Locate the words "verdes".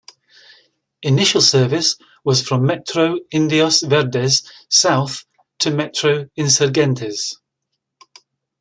3.81-4.41